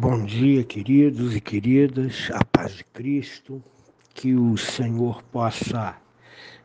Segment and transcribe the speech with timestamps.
[0.00, 3.60] Bom dia, queridos e queridas, a paz de Cristo,
[4.14, 5.96] que o Senhor possa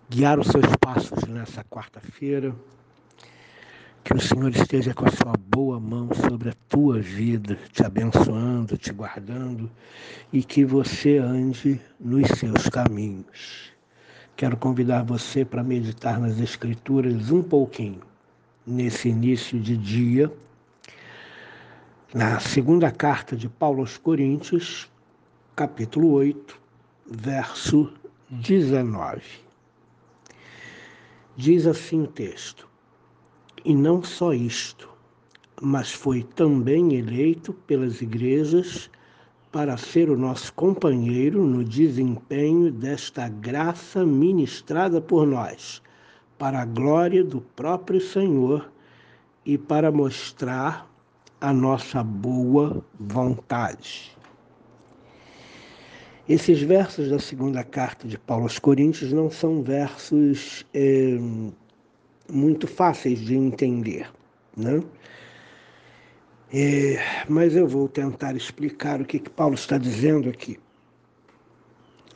[0.08, 2.56] guiar os seus passos nessa quarta-feira,
[4.04, 8.78] que o Senhor esteja com a sua boa mão sobre a tua vida, te abençoando,
[8.78, 9.68] te guardando
[10.32, 13.72] e que você ande nos seus caminhos.
[14.36, 18.02] Quero convidar você para meditar nas Escrituras um pouquinho.
[18.64, 20.32] Nesse início de dia
[22.14, 24.88] na segunda carta de Paulo aos Coríntios,
[25.56, 26.62] capítulo 8,
[27.08, 27.92] verso
[28.30, 29.24] 19.
[31.36, 32.70] Diz assim o texto:
[33.66, 34.88] E não só isto,
[35.60, 38.92] mas foi também eleito pelas igrejas
[39.52, 45.82] para ser o nosso companheiro no desempenho desta graça ministrada por nós,
[46.38, 48.72] para a glória do próprio Senhor
[49.44, 50.93] e para mostrar
[51.44, 54.16] a nossa boa vontade.
[56.28, 61.18] Esses versos da segunda carta de Paulo aos Coríntios não são versos é,
[62.32, 64.10] muito fáceis de entender,
[64.56, 64.82] né?
[66.54, 70.58] É, mas eu vou tentar explicar o que, que Paulo está dizendo aqui.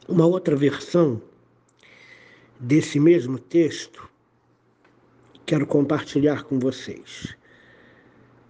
[0.07, 1.21] Uma outra versão
[2.57, 4.09] desse mesmo texto
[5.45, 7.35] quero compartilhar com vocês.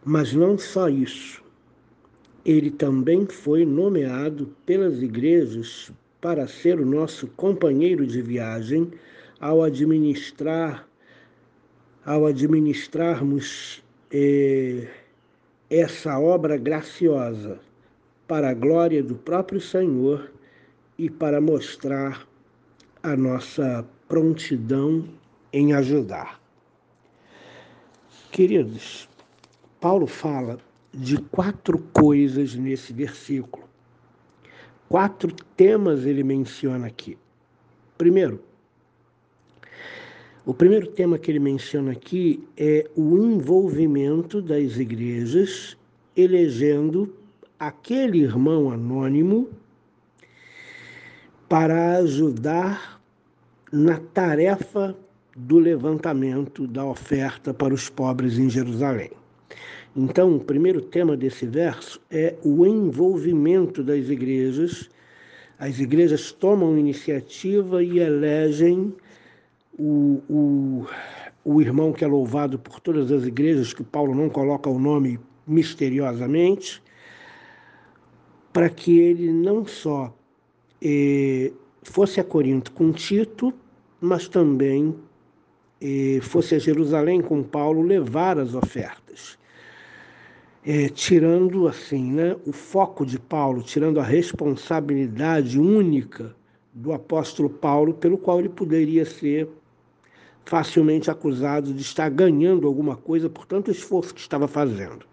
[0.09, 1.43] Mas não só isso.
[2.45, 5.91] Ele também foi nomeado pelas igrejas
[6.21, 8.89] para ser o nosso companheiro de viagem
[9.37, 10.87] ao administrar,
[12.05, 14.87] ao administrarmos eh,
[15.69, 17.59] essa obra graciosa
[18.29, 20.31] para a glória do próprio Senhor
[20.97, 22.25] e para mostrar
[23.03, 25.03] a nossa prontidão
[25.51, 26.39] em ajudar.
[28.31, 29.09] Queridos,
[29.79, 30.57] Paulo fala
[30.91, 33.67] de quatro coisas nesse versículo.
[34.89, 37.17] Quatro temas ele menciona aqui.
[37.97, 38.41] Primeiro,
[40.45, 45.77] o primeiro tema que ele menciona aqui é o envolvimento das igrejas
[46.15, 47.13] elegendo
[47.59, 49.49] aquele irmão anônimo
[51.49, 53.01] para ajudar
[53.71, 54.95] na tarefa
[55.35, 59.16] do levantamento da oferta para os pobres em Jerusalém.
[59.99, 64.91] Então, o primeiro tema desse verso é o envolvimento das igrejas.
[65.57, 68.93] As igrejas tomam iniciativa e elegem
[69.75, 70.85] o, o,
[71.43, 75.19] o irmão que é louvado por todas as igrejas, que Paulo não coloca o nome
[75.47, 76.79] misteriosamente,
[78.53, 80.15] para que ele não só
[80.79, 83.51] eh, fosse a Corinto com Tito,
[83.99, 84.93] mas também
[85.81, 89.06] eh, fosse a Jerusalém com Paulo levar as ofertas
[90.69, 96.35] é, tirando assim, né, o foco de Paulo, tirando a responsabilidade única
[96.73, 99.47] do apóstolo Paulo, pelo qual ele poderia ser
[100.43, 105.05] facilmente acusado de estar ganhando alguma coisa por tanto esforço que estava fazendo.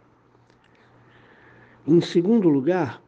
[1.87, 3.01] Em segundo lugar,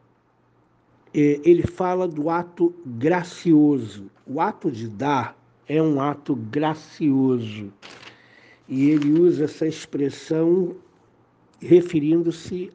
[1.13, 4.09] é, ele fala do ato gracioso.
[4.25, 5.37] O ato de dar
[5.67, 7.73] é um ato gracioso.
[8.69, 10.77] E ele usa essa expressão
[11.59, 12.71] referindo-se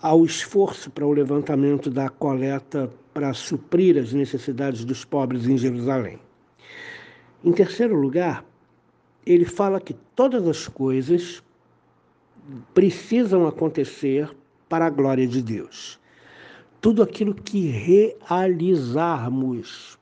[0.00, 6.18] ao esforço para o levantamento da coleta para suprir as necessidades dos pobres em Jerusalém.
[7.44, 8.44] Em terceiro lugar,
[9.24, 11.42] ele fala que todas as coisas
[12.74, 14.30] precisam acontecer
[14.68, 15.98] para a glória de Deus.
[16.80, 17.66] Tudo aquilo que
[18.28, 19.98] realizarmos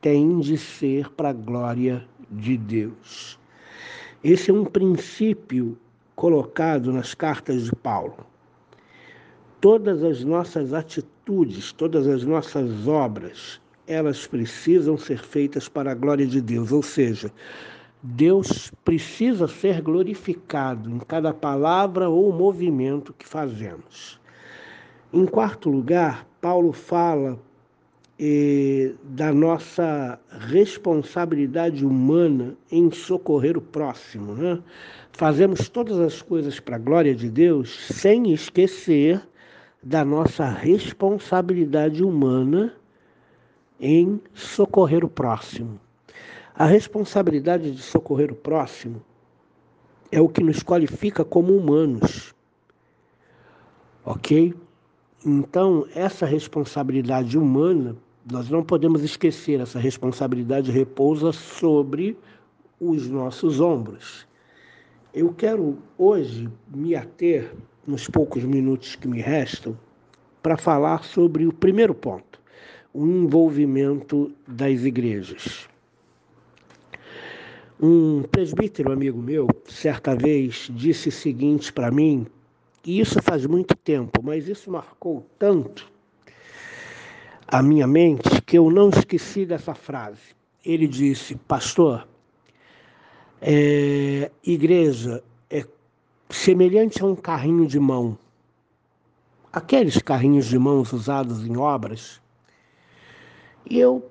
[0.00, 3.38] tem de ser para a glória de Deus.
[4.22, 5.76] Esse é um princípio
[6.14, 8.26] colocado nas cartas de Paulo.
[9.60, 16.26] Todas as nossas atitudes, todas as nossas obras, elas precisam ser feitas para a glória
[16.26, 17.32] de Deus, ou seja,
[18.02, 24.20] Deus precisa ser glorificado em cada palavra ou movimento que fazemos.
[25.12, 27.38] Em quarto lugar, Paulo fala
[29.02, 34.34] da nossa responsabilidade humana em socorrer o próximo.
[34.34, 34.62] Né?
[35.12, 39.20] Fazemos todas as coisas para a glória de Deus sem esquecer
[39.82, 42.74] da nossa responsabilidade humana
[43.80, 45.80] em socorrer o próximo.
[46.54, 49.02] A responsabilidade de socorrer o próximo
[50.12, 52.32] é o que nos qualifica como humanos.
[54.04, 54.54] Ok?
[55.26, 57.96] Então, essa responsabilidade humana,
[58.30, 62.16] nós não podemos esquecer, essa responsabilidade repousa sobre
[62.80, 64.26] os nossos ombros.
[65.12, 67.52] Eu quero hoje me ater
[67.86, 69.78] nos poucos minutos que me restam,
[70.42, 72.40] para falar sobre o primeiro ponto,
[72.92, 75.68] o envolvimento das igrejas.
[77.80, 82.26] Um presbítero amigo meu, certa vez, disse o seguinte para mim,
[82.86, 85.93] e isso faz muito tempo, mas isso marcou tanto
[87.48, 90.34] a minha mente que eu não esqueci dessa frase.
[90.64, 92.06] Ele disse: Pastor,
[93.40, 95.64] é, igreja é
[96.30, 98.18] semelhante a um carrinho de mão.
[99.52, 102.20] Aqueles carrinhos de mãos usados em obras.
[103.68, 104.10] E eu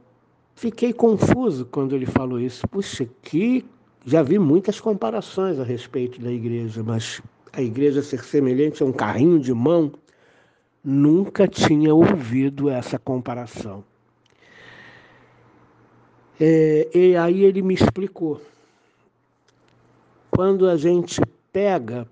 [0.56, 2.68] fiquei confuso quando ele falou isso.
[2.68, 3.66] Puxa, que
[4.06, 7.22] já vi muitas comparações a respeito da igreja, mas
[7.52, 9.92] a igreja ser semelhante a um carrinho de mão,
[10.84, 13.84] nunca tinha ouvido essa comparação.
[16.40, 18.42] É, e aí ele me explicou.
[20.30, 21.22] Quando a gente
[21.52, 22.08] pega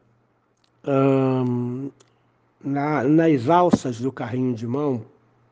[0.87, 1.89] hum,
[2.63, 5.03] na, nas alças do carrinho de mão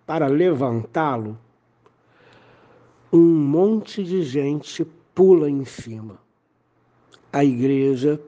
[0.06, 1.38] para levantá-lo,
[3.12, 6.20] um monte de gente pula em cima.
[7.34, 8.22] A igreja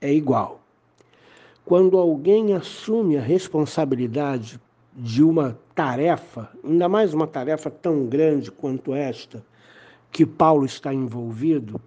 [0.00, 0.61] é igual.
[1.64, 4.60] Quando alguém assume a responsabilidade
[4.94, 9.44] de uma tarefa, ainda mais uma tarefa tão grande quanto esta,
[10.10, 11.80] que Paulo está envolvido,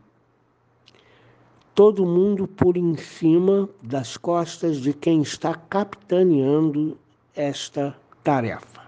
[1.76, 6.98] todo mundo pula em cima das costas de quem está capitaneando
[7.36, 8.86] esta tarefa.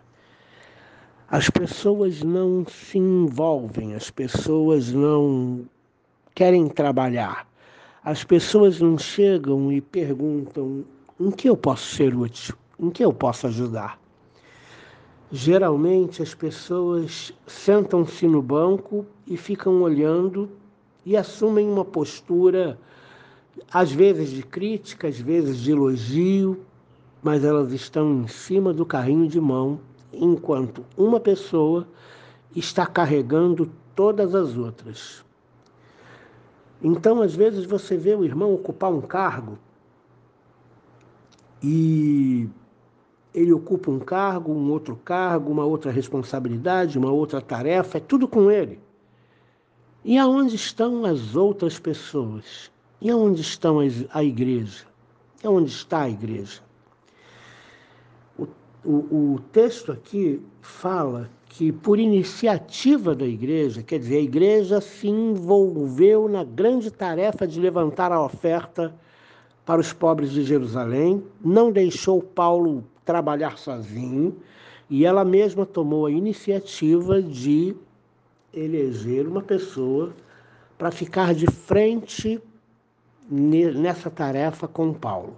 [1.30, 5.66] As pessoas não se envolvem, as pessoas não
[6.34, 7.46] querem trabalhar,
[8.08, 10.86] as pessoas não chegam e perguntam:
[11.20, 12.56] em que eu posso ser útil?
[12.80, 14.00] Em que eu posso ajudar?
[15.30, 20.50] Geralmente as pessoas sentam-se no banco e ficam olhando
[21.06, 22.80] e assumem uma postura,
[23.74, 26.62] às vezes de crítica, às vezes de elogio,
[27.22, 29.82] mas elas estão em cima do carrinho de mão
[30.14, 31.86] enquanto uma pessoa
[32.56, 35.27] está carregando todas as outras.
[36.82, 39.58] Então, às vezes, você vê o irmão ocupar um cargo
[41.62, 42.48] e
[43.34, 48.28] ele ocupa um cargo, um outro cargo, uma outra responsabilidade, uma outra tarefa, é tudo
[48.28, 48.80] com ele.
[50.04, 52.72] E aonde estão as outras pessoas?
[53.02, 53.80] E aonde estão
[54.12, 54.86] a igreja?
[55.44, 56.62] E aonde está a igreja?
[58.88, 65.10] O, o texto aqui fala que, por iniciativa da igreja, quer dizer, a igreja se
[65.10, 68.96] envolveu na grande tarefa de levantar a oferta
[69.66, 74.38] para os pobres de Jerusalém, não deixou Paulo trabalhar sozinho
[74.90, 77.76] e ela mesma tomou a iniciativa de
[78.54, 80.14] eleger uma pessoa
[80.78, 82.42] para ficar de frente
[83.30, 85.36] nessa tarefa com Paulo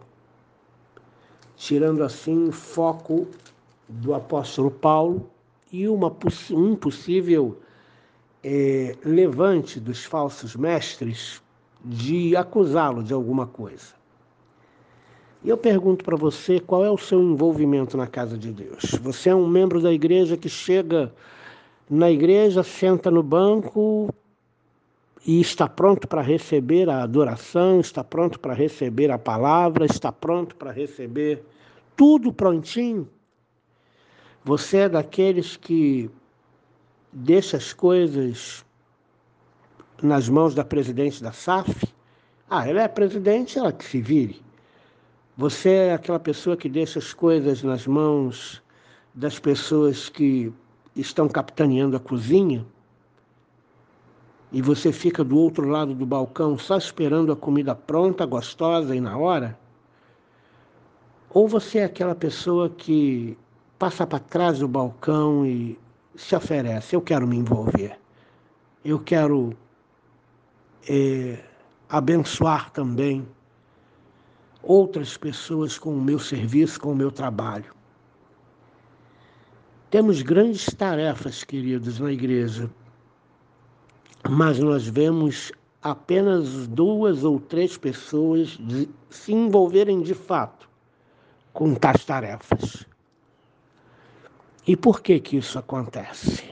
[1.60, 3.28] tirando assim o foco
[3.88, 5.30] do apóstolo Paulo
[5.70, 6.16] e uma,
[6.52, 7.60] um possível
[8.42, 11.42] é, levante dos falsos mestres
[11.84, 13.94] de acusá-lo de alguma coisa.
[15.44, 18.96] E eu pergunto para você qual é o seu envolvimento na casa de Deus.
[19.02, 21.14] Você é um membro da igreja que chega
[21.90, 24.10] na igreja, senta no banco
[25.26, 30.56] e está pronto para receber a adoração, está pronto para receber a palavra, está pronto
[30.56, 31.44] para receber
[31.96, 33.10] tudo prontinho.
[34.44, 36.10] Você é daqueles que
[37.12, 38.66] deixa as coisas
[40.02, 41.86] nas mãos da presidente da SAF?
[42.50, 44.42] Ah, ela é presidente, ela que se vire.
[45.38, 48.62] Você é aquela pessoa que deixa as coisas nas mãos
[49.14, 50.52] das pessoas que
[50.96, 52.66] estão capitaneando a cozinha?
[54.52, 59.02] E você fica do outro lado do balcão só esperando a comida pronta, gostosa e
[59.02, 59.58] na hora?
[61.30, 63.38] Ou você é aquela pessoa que
[63.78, 65.78] passa para trás do balcão e
[66.16, 68.00] se oferece: eu quero me envolver,
[68.84, 69.56] eu quero
[70.88, 71.44] é,
[71.88, 73.28] abençoar também
[74.64, 77.74] outras pessoas com o meu serviço, com o meu trabalho.
[79.92, 82.70] Temos grandes tarefas, queridos, na igreja,
[84.28, 88.60] mas nós vemos apenas duas ou três pessoas
[89.10, 90.70] se envolverem de fato
[91.54, 92.86] com tais tarefas.
[94.68, 96.44] E por que que isso acontece?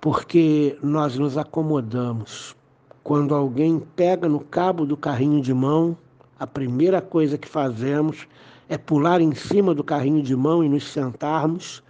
[0.00, 2.56] Porque nós nos acomodamos.
[3.02, 5.96] Quando alguém pega no cabo do carrinho de mão,
[6.38, 8.28] a primeira coisa que fazemos
[8.68, 11.82] é pular em cima do carrinho de mão e nos sentarmos,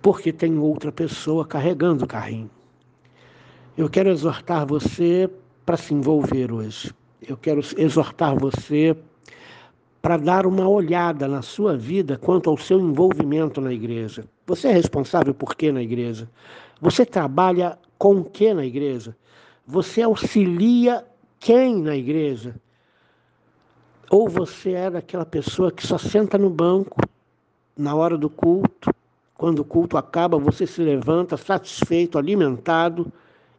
[0.00, 2.50] porque tem outra pessoa carregando o carrinho.
[3.76, 5.30] Eu quero exortar você
[5.64, 6.92] para se envolver hoje.
[7.22, 8.96] Eu quero exortar você
[10.00, 14.24] para dar uma olhada na sua vida quanto ao seu envolvimento na igreja.
[14.46, 16.28] Você é responsável por quê na igreja?
[16.80, 19.16] Você trabalha com que na igreja?
[19.66, 21.04] Você auxilia
[21.38, 22.54] quem na igreja?
[24.10, 27.00] Ou você é daquela pessoa que só senta no banco
[27.76, 28.90] na hora do culto,
[29.38, 33.10] quando o culto acaba, você se levanta satisfeito, alimentado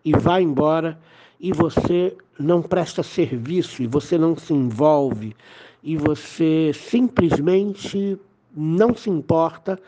[0.04, 1.00] e vai embora
[1.40, 5.34] e você não presta serviço e você não se envolve
[5.82, 8.20] e você simplesmente
[8.54, 9.80] não se importa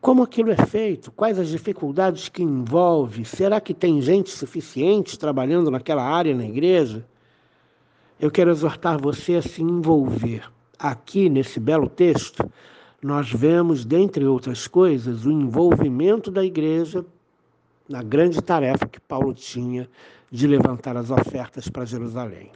[0.00, 5.70] como aquilo é feito, quais as dificuldades que envolve, será que tem gente suficiente trabalhando
[5.70, 7.06] naquela área na igreja?
[8.18, 10.42] Eu quero exortar você a se envolver.
[10.78, 12.50] Aqui nesse belo texto,
[13.02, 17.04] nós vemos, dentre outras coisas, o envolvimento da igreja
[17.88, 19.90] na grande tarefa que Paulo tinha
[20.30, 22.52] de levantar as ofertas para Jerusalém.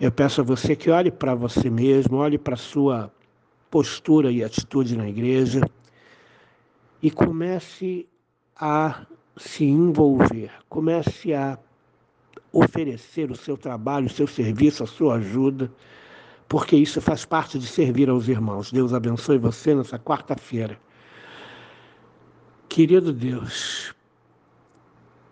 [0.00, 3.12] Eu peço a você que olhe para você mesmo, olhe para a sua
[3.70, 5.60] postura e atitude na igreja
[7.02, 8.08] e comece
[8.56, 9.04] a
[9.36, 11.58] se envolver, comece a
[12.52, 15.70] oferecer o seu trabalho, o seu serviço, a sua ajuda,
[16.48, 18.70] porque isso faz parte de servir aos irmãos.
[18.70, 20.78] Deus abençoe você nessa quarta-feira.
[22.68, 23.94] Querido Deus,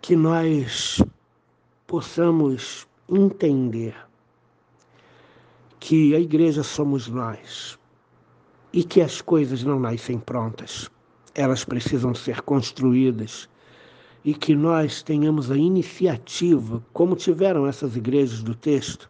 [0.01, 1.01] que nós
[1.87, 3.95] possamos entender
[5.79, 7.77] que a igreja somos nós
[8.71, 10.89] e que as coisas não nascem prontas,
[11.35, 13.49] elas precisam ser construídas
[14.23, 19.09] e que nós tenhamos a iniciativa, como tiveram essas igrejas do texto,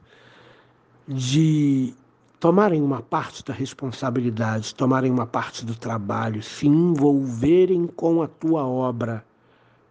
[1.08, 1.94] de
[2.40, 8.66] tomarem uma parte da responsabilidade, tomarem uma parte do trabalho, se envolverem com a tua
[8.66, 9.26] obra.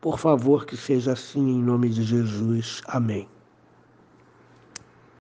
[0.00, 2.82] Por favor, que seja assim em nome de Jesus.
[2.86, 3.28] Amém.